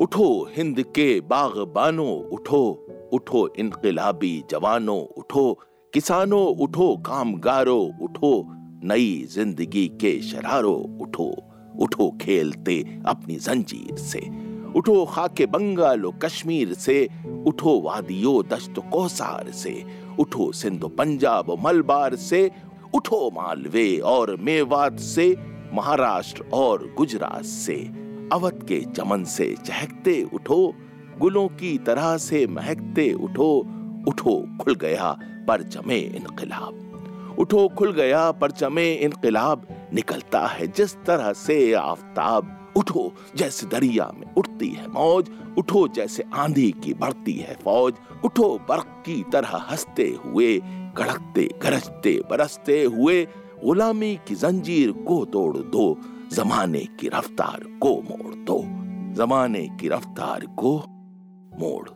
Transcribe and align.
उठो, 0.00 0.48
हिंद 0.56 0.80
के 0.82 1.20
बागबानों 1.20 2.12
उठो 2.32 2.86
उठो 3.12 3.48
इनकलाबी 3.58 4.44
जवानों 4.50 5.00
उठो, 5.18 5.52
किसानों 5.94 6.46
उठो, 6.56 6.96
कामगारों 6.96 8.04
उठो, 8.04 8.44
नई 8.84 9.26
ज़िंदगी 9.30 9.86
के 9.88 10.20
शरारो 10.22 10.72
उठो 11.00 11.24
उठो 11.80 12.10
खेलते 12.20 13.00
अपनी 13.06 13.36
जंजीर 13.36 13.96
से, 13.96 14.20
उठो 14.76 15.04
खाके 15.04 15.46
बंगालो 15.46 16.10
कश्मीर 16.22 16.74
से, 16.74 17.08
उठो 17.46 17.80
वादियो 17.80 18.42
दश्त 18.42 18.74
कोसार 18.92 19.50
से, 19.50 19.84
उठो 20.18 20.52
सिंधु 20.52 20.88
पंजाब 20.88 21.56
मलबार 21.64 22.16
से, 22.16 22.50
उठो 22.94 23.30
मालवे 23.34 23.98
और 23.98 24.36
मेवात 24.36 24.98
से, 24.98 25.36
महाराष्ट्र 25.74 26.44
और 26.52 26.94
गुजरात 26.98 27.44
से। 27.44 28.09
अवध 28.32 28.62
के 28.62 28.80
चमन 28.80 29.24
से 29.24 29.56
चहकते 29.64 30.28
उठो, 30.34 30.74
गुलों 31.18 31.48
की 31.48 31.78
तरह 31.78 32.16
से 32.16 32.46
महकते 32.46 33.12
उठो 33.12 33.66
उठो 34.08 34.48
खुल 34.60 34.74
गया 34.74 35.18
पर 35.48 35.62
जमे 35.62 35.98
इनकलाब। 35.98 37.36
उठो 37.38 37.68
खुल 37.68 37.92
गया 37.92 38.32
पर 38.32 38.50
जमे 38.50 38.94
इनकलाब, 38.94 39.66
निकलता 39.94 40.46
है 40.46 40.66
जिस 40.66 40.94
तरह 40.94 41.32
से 41.32 41.72
आफताब। 41.72 42.72
उठो 42.76 43.12
जैसे 43.36 43.66
दरिया 43.66 44.12
में 44.18 44.34
उठती 44.34 44.68
है 44.68 44.88
मौज, 44.88 45.30
उठो 45.58 45.88
जैसे 45.88 46.24
आंधी 46.34 46.74
की 46.84 46.94
बढ़ती 46.94 47.32
है 47.32 47.56
फौज। 47.64 47.94
उठो 48.24 48.60
बर्क 48.68 49.02
की 49.06 49.24
तरह 49.32 49.66
हँसते 49.70 50.16
हुए, 50.24 50.60
कड़कते, 50.96 51.50
गरजते, 51.62 52.20
बरसते 52.30 52.84
हुए 52.84 53.28
गुलामी 53.64 54.18
की 54.28 54.34
जंजीर 54.34 54.92
को 54.92 55.24
तोड़ 55.24 55.56
दो, 55.56 55.96
जमाने 56.32 56.78
की 56.78 57.08
रफ्तार 57.08 57.78
को 57.82 57.90
मोड़ 58.02 58.34
दो, 58.34 58.58
जमाने 59.14 59.68
की 59.80 59.88
रफ्तार 59.88 60.46
को 60.46 60.78
मोड़ 61.58 61.88